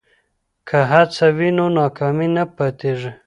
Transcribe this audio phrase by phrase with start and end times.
[0.67, 3.11] که هڅه وي نو ناکامي نه پاتیږي.